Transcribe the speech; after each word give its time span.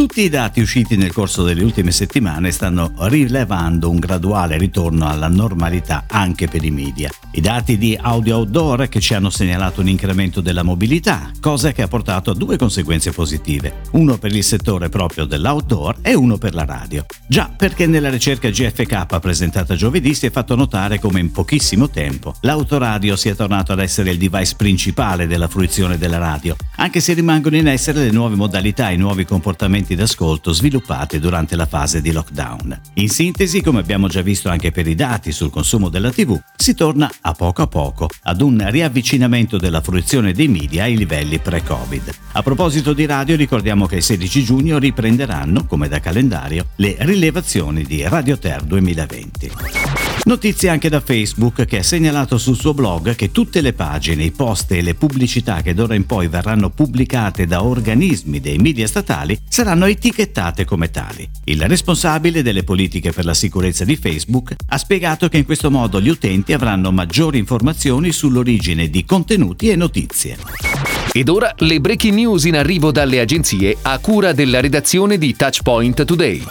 Tutti 0.00 0.22
i 0.22 0.30
dati 0.30 0.62
usciti 0.62 0.96
nel 0.96 1.12
corso 1.12 1.42
delle 1.42 1.62
ultime 1.62 1.90
settimane 1.90 2.52
stanno 2.52 2.94
rilevando 3.00 3.90
un 3.90 3.98
graduale 3.98 4.56
ritorno 4.56 5.06
alla 5.06 5.28
normalità 5.28 6.04
anche 6.08 6.48
per 6.48 6.64
i 6.64 6.70
media. 6.70 7.10
I 7.32 7.42
dati 7.42 7.76
di 7.76 7.98
Audio 8.00 8.38
Outdoor 8.38 8.88
che 8.88 8.98
ci 8.98 9.12
hanno 9.12 9.28
segnalato 9.28 9.82
un 9.82 9.88
incremento 9.88 10.40
della 10.40 10.62
mobilità, 10.62 11.30
cosa 11.38 11.72
che 11.72 11.82
ha 11.82 11.86
portato 11.86 12.30
a 12.30 12.34
due 12.34 12.56
conseguenze 12.56 13.12
positive, 13.12 13.82
uno 13.92 14.16
per 14.16 14.34
il 14.34 14.42
settore 14.42 14.88
proprio 14.88 15.26
dell'outdoor 15.26 15.98
e 16.00 16.14
uno 16.14 16.38
per 16.38 16.54
la 16.54 16.64
radio. 16.64 17.04
Già 17.28 17.52
perché 17.54 17.86
nella 17.86 18.08
ricerca 18.08 18.48
GFK 18.48 19.18
presentata 19.20 19.76
giovedì 19.76 20.14
si 20.14 20.24
è 20.24 20.30
fatto 20.30 20.56
notare 20.56 20.98
come 20.98 21.20
in 21.20 21.30
pochissimo 21.30 21.90
tempo 21.90 22.34
l'autoradio 22.40 23.16
sia 23.16 23.34
tornato 23.34 23.72
ad 23.72 23.80
essere 23.80 24.12
il 24.12 24.18
device 24.18 24.54
principale 24.56 25.26
della 25.26 25.46
fruizione 25.46 25.98
della 25.98 26.18
radio, 26.18 26.56
anche 26.76 27.00
se 27.00 27.12
rimangono 27.12 27.56
in 27.56 27.68
essere 27.68 28.04
le 28.04 28.10
nuove 28.10 28.34
modalità 28.34 28.88
e 28.88 28.94
i 28.94 28.96
nuovi 28.96 29.26
comportamenti 29.26 29.88
strumenti 29.90 29.94
d'ascolto 29.94 30.52
sviluppati 30.52 31.18
durante 31.18 31.56
la 31.56 31.66
fase 31.66 32.00
di 32.00 32.12
lockdown. 32.12 32.80
In 32.94 33.08
sintesi, 33.08 33.60
come 33.60 33.80
abbiamo 33.80 34.08
già 34.08 34.22
visto 34.22 34.48
anche 34.48 34.70
per 34.70 34.86
i 34.86 34.94
dati 34.94 35.32
sul 35.32 35.50
consumo 35.50 35.88
della 35.88 36.10
TV, 36.10 36.38
si 36.56 36.74
torna 36.74 37.10
a 37.20 37.32
poco 37.32 37.62
a 37.62 37.66
poco 37.66 38.08
ad 38.24 38.40
un 38.40 38.64
riavvicinamento 38.68 39.56
della 39.56 39.80
fruizione 39.80 40.32
dei 40.32 40.48
media 40.48 40.84
ai 40.84 40.96
livelli 40.96 41.38
pre-Covid. 41.38 42.14
A 42.32 42.42
proposito 42.42 42.92
di 42.92 43.06
radio, 43.06 43.36
ricordiamo 43.36 43.86
che 43.86 43.96
il 43.96 44.02
16 44.02 44.44
giugno 44.44 44.78
riprenderanno, 44.78 45.66
come 45.66 45.88
da 45.88 46.00
calendario, 46.00 46.68
le 46.76 46.96
rilevazioni 47.00 47.82
di 47.82 48.02
Radio 48.06 48.38
Ter 48.38 48.62
2020. 48.62 49.99
Notizie 50.22 50.68
anche 50.68 50.88
da 50.88 51.00
Facebook 51.00 51.64
che 51.64 51.78
ha 51.78 51.82
segnalato 51.82 52.36
sul 52.36 52.56
suo 52.56 52.74
blog 52.74 53.14
che 53.14 53.32
tutte 53.32 53.60
le 53.60 53.72
pagine, 53.72 54.22
i 54.22 54.30
post 54.30 54.70
e 54.72 54.82
le 54.82 54.94
pubblicità 54.94 55.62
che 55.62 55.72
d'ora 55.74 55.94
in 55.94 56.04
poi 56.04 56.28
verranno 56.28 56.68
pubblicate 56.70 57.46
da 57.46 57.64
organismi 57.64 58.38
dei 58.38 58.58
media 58.58 58.86
statali 58.86 59.38
saranno 59.48 59.86
etichettate 59.86 60.64
come 60.64 60.90
tali. 60.90 61.28
Il 61.44 61.62
responsabile 61.62 62.42
delle 62.42 62.64
politiche 62.64 63.12
per 63.12 63.24
la 63.24 63.34
sicurezza 63.34 63.84
di 63.84 63.96
Facebook 63.96 64.54
ha 64.68 64.78
spiegato 64.78 65.28
che 65.28 65.38
in 65.38 65.44
questo 65.44 65.70
modo 65.70 66.00
gli 66.00 66.08
utenti 66.08 66.52
avranno 66.52 66.92
maggiori 66.92 67.38
informazioni 67.38 68.12
sull'origine 68.12 68.90
di 68.90 69.04
contenuti 69.04 69.70
e 69.70 69.76
notizie. 69.76 70.36
Ed 71.12 71.28
ora 71.28 71.52
le 71.58 71.80
breaking 71.80 72.14
news 72.14 72.44
in 72.44 72.56
arrivo 72.56 72.92
dalle 72.92 73.20
agenzie 73.20 73.76
a 73.82 73.98
cura 73.98 74.32
della 74.32 74.60
redazione 74.60 75.18
di 75.18 75.34
Touchpoint 75.34 76.04
Today. 76.04 76.44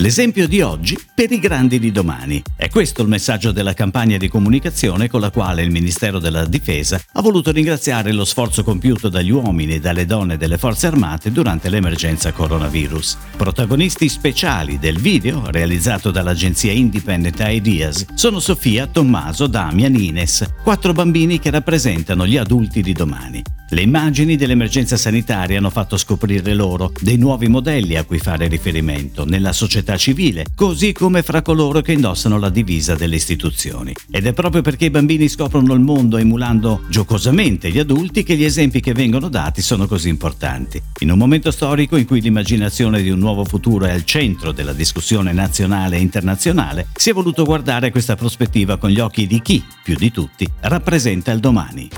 L'esempio 0.00 0.46
di 0.46 0.60
oggi 0.60 0.98
per 1.14 1.32
i 1.32 1.38
grandi 1.38 1.78
di 1.78 1.90
domani. 1.90 2.42
È 2.54 2.68
questo 2.68 2.95
il 3.02 3.08
messaggio 3.08 3.52
della 3.52 3.74
campagna 3.74 4.16
di 4.16 4.28
comunicazione 4.28 5.08
con 5.08 5.20
la 5.20 5.30
quale 5.30 5.62
il 5.62 5.70
Ministero 5.70 6.18
della 6.18 6.46
Difesa 6.46 7.00
ha 7.12 7.20
voluto 7.20 7.50
ringraziare 7.50 8.12
lo 8.12 8.24
sforzo 8.24 8.64
compiuto 8.64 9.08
dagli 9.08 9.30
uomini 9.30 9.74
e 9.74 9.80
dalle 9.80 10.06
donne 10.06 10.36
delle 10.36 10.58
forze 10.58 10.86
armate 10.86 11.30
durante 11.30 11.68
l'emergenza 11.68 12.32
coronavirus. 12.32 13.18
Protagonisti 13.36 14.08
speciali 14.08 14.78
del 14.78 14.98
video, 14.98 15.50
realizzato 15.50 16.10
dall'agenzia 16.10 16.72
Independent 16.72 17.42
Ideas, 17.46 18.06
sono 18.14 18.40
Sofia, 18.40 18.86
Tommaso, 18.86 19.46
Damian, 19.46 19.94
Ines, 19.94 20.48
quattro 20.62 20.92
bambini 20.92 21.38
che 21.38 21.50
rappresentano 21.50 22.26
gli 22.26 22.36
adulti 22.36 22.82
di 22.82 22.92
domani. 22.92 23.42
Le 23.68 23.80
immagini 23.80 24.36
dell'emergenza 24.36 24.96
sanitaria 24.96 25.58
hanno 25.58 25.70
fatto 25.70 25.96
scoprire 25.96 26.54
loro 26.54 26.92
dei 27.00 27.16
nuovi 27.16 27.48
modelli 27.48 27.96
a 27.96 28.04
cui 28.04 28.20
fare 28.20 28.46
riferimento 28.46 29.24
nella 29.24 29.52
società 29.52 29.96
civile, 29.96 30.44
così 30.54 30.92
come 30.92 31.22
fra 31.22 31.42
coloro 31.42 31.80
che 31.80 31.92
indossano 31.92 32.38
la 32.38 32.48
divisa 32.48 32.75
delle 32.96 33.16
istituzioni. 33.16 33.92
Ed 34.10 34.26
è 34.26 34.32
proprio 34.32 34.62
perché 34.62 34.86
i 34.86 34.90
bambini 34.90 35.28
scoprono 35.28 35.72
il 35.74 35.80
mondo 35.80 36.16
emulando 36.16 36.82
giocosamente 36.88 37.70
gli 37.70 37.78
adulti 37.78 38.22
che 38.22 38.36
gli 38.36 38.44
esempi 38.44 38.80
che 38.80 38.92
vengono 38.92 39.28
dati 39.28 39.62
sono 39.62 39.86
così 39.86 40.08
importanti. 40.08 40.80
In 41.00 41.10
un 41.10 41.18
momento 41.18 41.50
storico 41.50 41.96
in 41.96 42.06
cui 42.06 42.20
l'immaginazione 42.20 43.02
di 43.02 43.10
un 43.10 43.18
nuovo 43.18 43.44
futuro 43.44 43.86
è 43.86 43.90
al 43.90 44.04
centro 44.04 44.52
della 44.52 44.72
discussione 44.72 45.32
nazionale 45.32 45.96
e 45.96 46.00
internazionale, 46.00 46.88
si 46.94 47.10
è 47.10 47.12
voluto 47.12 47.44
guardare 47.44 47.90
questa 47.90 48.16
prospettiva 48.16 48.76
con 48.76 48.90
gli 48.90 49.00
occhi 49.00 49.26
di 49.26 49.40
chi, 49.40 49.62
più 49.82 49.96
di 49.96 50.10
tutti, 50.10 50.46
rappresenta 50.60 51.32
il 51.32 51.40
domani. 51.40 51.88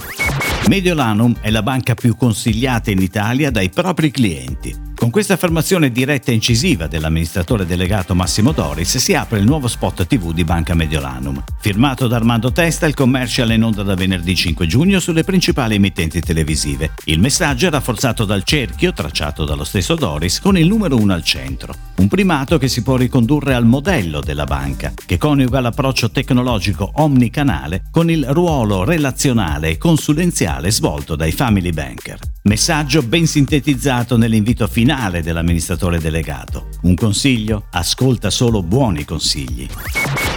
Mediolanum 0.69 1.37
è 1.41 1.51
la 1.51 1.63
banca 1.63 1.95
più 1.95 2.17
consigliata 2.17 2.91
in 2.91 3.01
Italia 3.01 3.51
dai 3.51 3.71
propri 3.71 4.11
clienti. 4.11 4.88
Con 4.99 5.11
questa 5.11 5.35
affermazione 5.35 5.93
diretta 5.93 6.33
e 6.33 6.35
incisiva 6.35 6.89
dell'amministratore 6.89 7.65
delegato 7.65 8.17
Massimo 8.17 8.51
Doris 8.51 8.97
si 8.97 9.15
apre 9.15 9.39
il 9.39 9.45
nuovo 9.45 9.69
spot 9.69 10.09
TV 10.09 10.33
di 10.33 10.43
Banca 10.43 10.75
Mediolanum. 10.75 11.41
Firmato 11.61 12.09
da 12.09 12.17
Armando 12.17 12.51
Testa, 12.51 12.85
il 12.85 12.95
commercial 12.95 13.51
è 13.51 13.55
in 13.55 13.63
onda 13.63 13.85
da 13.85 13.95
venerdì 13.95 14.35
5 14.35 14.67
giugno 14.67 14.99
sulle 14.99 15.23
principali 15.23 15.77
emittenti 15.77 16.19
televisive. 16.19 16.95
Il 17.05 17.21
messaggio 17.21 17.69
è 17.69 17.71
rafforzato 17.71 18.25
dal 18.25 18.43
cerchio, 18.43 18.93
tracciato 18.93 19.45
dallo 19.45 19.63
stesso 19.63 19.95
Doris, 19.95 20.41
con 20.41 20.59
il 20.59 20.67
numero 20.67 20.97
1 20.97 21.13
al 21.13 21.23
centro. 21.23 21.75
Un 21.99 22.09
primato 22.09 22.59
che 22.59 22.67
si 22.67 22.83
può 22.83 22.97
ricondurre 22.97 23.55
al 23.55 23.67
modello 23.67 24.19
della 24.19 24.47
banca, 24.47 24.93
che 25.07 25.17
coniuga 25.17 25.61
l'approccio 25.61 26.11
tecnologico 26.11 26.91
omnicanale 26.95 27.85
con 27.93 28.11
il 28.11 28.27
ruolo 28.27 28.83
relazionale 28.83 29.69
e 29.69 29.79
consulenziale 29.79 30.73
svolto 30.73 31.15
dai 31.15 31.31
family 31.31 31.71
banker. 31.71 32.19
Messaggio 32.43 33.03
ben 33.03 33.27
sintetizzato 33.27 34.17
nell'invito 34.17 34.69
finale 34.69 35.23
dell'amministratore 35.23 35.99
delegato. 35.99 36.69
Un 36.83 36.95
consiglio? 36.95 37.67
Ascolta 37.73 38.31
solo 38.31 38.63
buoni 38.63 39.05
consigli. 39.05 39.67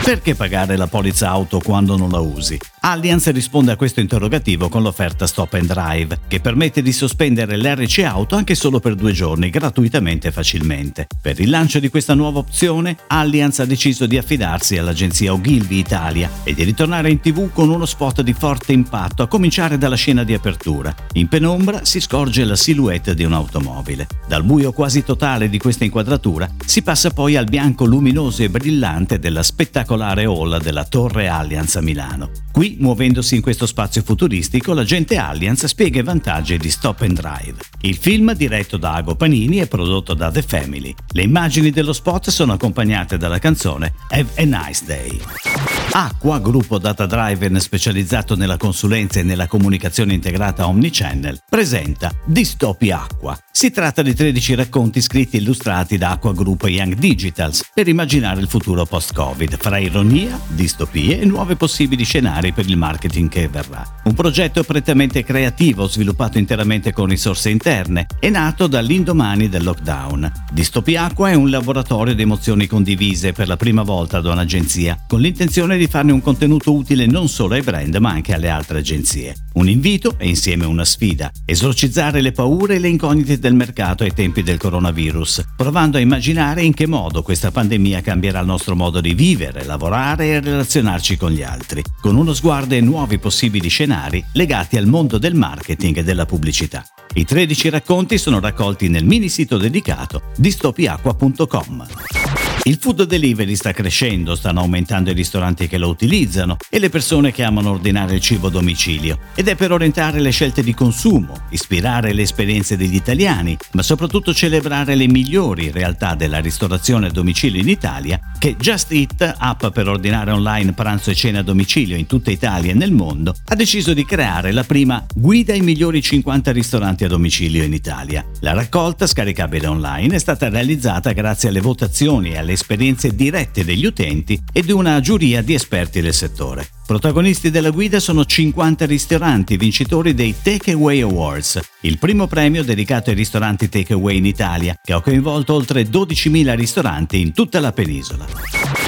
Perché 0.03 0.33
pagare 0.33 0.75
la 0.75 0.87
polizza 0.87 1.29
auto 1.29 1.59
quando 1.59 1.95
non 1.97 2.09
la 2.09 2.19
usi? 2.19 2.57
Allianz 2.83 3.29
risponde 3.29 3.71
a 3.71 3.75
questo 3.75 3.99
interrogativo 3.99 4.67
con 4.67 4.81
l'offerta 4.81 5.27
Stop 5.27 5.53
and 5.53 5.71
Drive, 5.71 6.21
che 6.27 6.39
permette 6.39 6.81
di 6.81 6.91
sospendere 6.91 7.55
l'RC 7.55 7.99
auto 7.99 8.35
anche 8.35 8.55
solo 8.55 8.79
per 8.79 8.95
due 8.95 9.11
giorni, 9.11 9.51
gratuitamente 9.51 10.29
e 10.29 10.31
facilmente. 10.31 11.05
Per 11.21 11.39
il 11.39 11.51
lancio 11.51 11.79
di 11.79 11.89
questa 11.89 12.15
nuova 12.15 12.39
opzione, 12.39 12.97
Allianz 13.05 13.59
ha 13.59 13.65
deciso 13.65 14.07
di 14.07 14.17
affidarsi 14.17 14.79
all'agenzia 14.79 15.31
Ogilvy 15.31 15.77
Italia 15.77 16.27
e 16.43 16.55
di 16.55 16.63
ritornare 16.63 17.11
in 17.11 17.19
tv 17.19 17.51
con 17.53 17.69
uno 17.69 17.85
spot 17.85 18.23
di 18.23 18.33
forte 18.33 18.71
impatto, 18.71 19.21
a 19.21 19.27
cominciare 19.27 19.77
dalla 19.77 19.95
scena 19.95 20.23
di 20.23 20.33
apertura. 20.33 20.91
In 21.13 21.27
penombra 21.27 21.85
si 21.85 21.99
scorge 21.99 22.43
la 22.45 22.55
silhouette 22.55 23.13
di 23.13 23.23
un'automobile. 23.23 24.07
Dal 24.27 24.43
buio 24.43 24.71
quasi 24.71 25.03
totale 25.03 25.49
di 25.49 25.59
questa 25.59 25.83
inquadratura 25.83 26.49
si 26.65 26.81
passa 26.81 27.11
poi 27.11 27.35
al 27.35 27.45
bianco 27.45 27.85
luminoso 27.85 28.41
e 28.41 28.49
brillante 28.49 29.19
della 29.19 29.43
spettacolare 29.43 30.25
hall 30.25 30.59
della 30.59 30.85
Torre 30.85 31.27
Allianz 31.27 31.75
a 31.75 31.81
Milano. 31.81 32.31
Qui, 32.51 32.70
muovendosi 32.79 33.35
in 33.35 33.41
questo 33.41 33.65
spazio 33.65 34.01
futuristico, 34.01 34.73
l'agente 34.73 35.17
Allianz 35.17 35.65
spiega 35.65 35.99
i 35.99 36.03
vantaggi 36.03 36.57
di 36.57 36.69
Stop 36.69 37.01
and 37.01 37.19
Drive. 37.19 37.55
Il 37.81 37.95
film, 37.95 38.33
diretto 38.33 38.77
da 38.77 38.93
Ago 38.93 39.15
Panini, 39.15 39.57
è 39.57 39.67
prodotto 39.67 40.13
da 40.13 40.31
The 40.31 40.41
Family. 40.41 40.93
Le 41.09 41.21
immagini 41.21 41.71
dello 41.71 41.93
spot 41.93 42.29
sono 42.29 42.53
accompagnate 42.53 43.17
dalla 43.17 43.39
canzone 43.39 43.93
Have 44.09 44.29
a 44.35 44.43
Nice 44.43 44.85
Day. 44.85 45.80
Acqua, 45.93 46.39
gruppo 46.39 46.77
data 46.77 47.05
driven 47.05 47.59
specializzato 47.59 48.37
nella 48.37 48.55
consulenza 48.55 49.19
e 49.19 49.23
nella 49.23 49.47
comunicazione 49.47 50.13
integrata 50.13 50.65
omnichannel, 50.67 51.39
presenta 51.49 52.09
Distopia 52.23 53.01
Acqua. 53.01 53.37
Si 53.51 53.71
tratta 53.71 54.01
di 54.01 54.15
13 54.15 54.55
racconti 54.55 55.01
scritti 55.01 55.35
e 55.35 55.41
illustrati 55.41 55.97
da 55.97 56.11
Acqua 56.11 56.33
Group 56.33 56.63
Young 56.63 56.93
Digitals 56.93 57.69
per 57.73 57.89
immaginare 57.89 58.39
il 58.39 58.47
futuro 58.47 58.85
post-Covid, 58.85 59.57
fra 59.57 59.79
ironia, 59.79 60.39
distopie 60.47 61.19
e 61.19 61.25
nuovi 61.25 61.57
possibili 61.57 62.05
scenari 62.05 62.53
per 62.53 62.69
il 62.69 62.77
marketing 62.77 63.27
che 63.27 63.49
verrà. 63.49 63.85
Un 64.05 64.13
progetto 64.13 64.63
prettamente 64.63 65.25
creativo, 65.25 65.87
sviluppato 65.87 66.37
interamente 66.37 66.93
con 66.93 67.07
risorse 67.07 67.49
interne, 67.49 68.07
è 68.17 68.29
nato 68.29 68.67
dall'indomani 68.67 69.49
del 69.49 69.63
lockdown. 69.63 70.31
Distopia 70.53 71.03
Acqua 71.03 71.29
è 71.29 71.33
un 71.33 71.49
laboratorio 71.49 72.15
di 72.15 72.21
emozioni 72.21 72.65
condivise 72.65 73.33
per 73.33 73.49
la 73.49 73.57
prima 73.57 73.83
volta 73.83 74.21
da 74.21 74.31
un'agenzia, 74.31 74.97
con 75.05 75.19
l'intenzione 75.19 75.79
di 75.81 75.87
farne 75.87 76.11
un 76.11 76.21
contenuto 76.21 76.73
utile 76.73 77.07
non 77.07 77.27
solo 77.27 77.55
ai 77.55 77.61
brand 77.61 77.95
ma 77.95 78.11
anche 78.11 78.35
alle 78.35 78.49
altre 78.49 78.77
agenzie. 78.77 79.35
Un 79.53 79.67
invito 79.67 80.13
e 80.19 80.27
insieme 80.27 80.65
una 80.65 80.85
sfida, 80.85 81.31
esorcizzare 81.43 82.21
le 82.21 82.31
paure 82.31 82.75
e 82.75 82.79
le 82.79 82.87
incognite 82.87 83.39
del 83.39 83.55
mercato 83.55 84.03
ai 84.03 84.13
tempi 84.13 84.43
del 84.43 84.59
coronavirus, 84.59 85.43
provando 85.57 85.97
a 85.97 85.99
immaginare 85.99 86.61
in 86.61 86.75
che 86.75 86.85
modo 86.85 87.23
questa 87.23 87.49
pandemia 87.49 88.01
cambierà 88.01 88.41
il 88.41 88.45
nostro 88.45 88.75
modo 88.75 89.01
di 89.01 89.15
vivere, 89.15 89.65
lavorare 89.65 90.27
e 90.27 90.39
relazionarci 90.39 91.17
con 91.17 91.31
gli 91.31 91.41
altri, 91.41 91.81
con 91.99 92.15
uno 92.15 92.33
sguardo 92.33 92.75
ai 92.75 92.83
nuovi 92.83 93.17
possibili 93.17 93.67
scenari 93.67 94.23
legati 94.33 94.77
al 94.77 94.85
mondo 94.85 95.17
del 95.17 95.33
marketing 95.33 95.97
e 95.97 96.03
della 96.03 96.25
pubblicità. 96.25 96.85
I 97.15 97.25
13 97.25 97.69
racconti 97.69 98.19
sono 98.19 98.39
raccolti 98.39 98.87
nel 98.87 99.05
mini 99.05 99.29
sito 99.29 99.57
dedicato 99.57 100.21
distopiacqua.com. 100.37 102.40
Il 102.65 102.77
food 102.79 103.05
delivery 103.05 103.55
sta 103.55 103.71
crescendo, 103.71 104.35
stanno 104.35 104.59
aumentando 104.59 105.09
i 105.09 105.13
ristoranti 105.13 105.67
che 105.67 105.79
lo 105.79 105.89
utilizzano 105.89 106.57
e 106.69 106.77
le 106.77 106.89
persone 106.89 107.31
che 107.31 107.41
amano 107.41 107.71
ordinare 107.71 108.13
il 108.13 108.21
cibo 108.21 108.47
a 108.47 108.51
domicilio. 108.51 109.17
Ed 109.33 109.47
è 109.47 109.55
per 109.55 109.71
orientare 109.71 110.19
le 110.19 110.29
scelte 110.29 110.61
di 110.61 110.75
consumo, 110.75 111.45
ispirare 111.49 112.13
le 112.13 112.21
esperienze 112.21 112.77
degli 112.77 112.93
italiani, 112.93 113.57
ma 113.71 113.81
soprattutto 113.81 114.31
celebrare 114.31 114.93
le 114.93 115.07
migliori 115.07 115.71
realtà 115.71 116.13
della 116.13 116.39
ristorazione 116.39 117.07
a 117.07 117.11
domicilio 117.11 117.59
in 117.59 117.67
Italia, 117.67 118.19
che 118.37 118.55
Just 118.57 118.91
Eat, 118.91 119.35
app 119.39 119.67
per 119.67 119.87
ordinare 119.87 120.31
online 120.31 120.73
pranzo 120.73 121.09
e 121.09 121.15
cena 121.15 121.39
a 121.39 121.43
domicilio 121.43 121.95
in 121.95 122.05
tutta 122.05 122.29
Italia 122.29 122.71
e 122.71 122.75
nel 122.75 122.91
mondo, 122.91 123.33
ha 123.47 123.55
deciso 123.55 123.93
di 123.93 124.05
creare 124.05 124.51
la 124.51 124.63
prima 124.63 125.03
guida 125.15 125.53
ai 125.53 125.61
migliori 125.61 125.99
50 126.01 126.51
ristoranti 126.51 127.05
a 127.05 127.07
domicilio 127.07 127.63
in 127.63 127.73
Italia. 127.73 128.23
La 128.41 128.53
raccolta, 128.53 129.07
scaricabile 129.07 129.65
online, 129.65 130.15
è 130.15 130.19
stata 130.19 130.47
realizzata 130.47 131.11
grazie 131.11 131.49
alle 131.49 131.61
votazioni 131.61 132.33
e 132.33 132.37
alle 132.41 132.53
esperienze 132.53 133.15
dirette 133.15 133.63
degli 133.63 133.85
utenti 133.85 134.39
e 134.51 134.61
di 134.61 134.71
una 134.71 134.99
giuria 134.99 135.41
di 135.41 135.53
esperti 135.53 136.01
del 136.01 136.13
settore. 136.13 136.67
Protagonisti 136.85 137.49
della 137.49 137.69
guida 137.69 138.01
sono 138.01 138.25
50 138.25 138.85
ristoranti 138.85 139.55
vincitori 139.55 140.13
dei 140.13 140.35
Takeaway 140.41 141.01
Awards, 141.01 141.59
il 141.81 141.97
primo 141.97 142.27
premio 142.27 142.63
dedicato 142.63 143.09
ai 143.09 143.15
ristoranti 143.15 143.69
takeaway 143.69 144.17
in 144.17 144.25
Italia, 144.25 144.77
che 144.83 144.91
ha 144.91 145.01
coinvolto 145.01 145.53
oltre 145.53 145.83
12.000 145.83 146.55
ristoranti 146.55 147.21
in 147.21 147.31
tutta 147.31 147.61
la 147.61 147.71
penisola. 147.71 148.25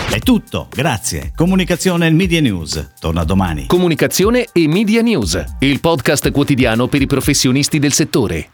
È 0.10 0.20
tutto, 0.20 0.68
grazie. 0.70 1.32
Comunicazione 1.34 2.08
e 2.08 2.12
Media 2.12 2.42
News. 2.42 2.92
Torna 3.00 3.24
domani. 3.24 3.68
Comunicazione 3.68 4.48
e 4.52 4.68
Media 4.68 5.02
News, 5.02 5.42
il 5.60 5.80
podcast 5.80 6.30
quotidiano 6.32 6.88
per 6.88 7.02
i 7.02 7.08
professionisti 7.08 7.80
del 7.80 7.94
settore. 7.94 8.50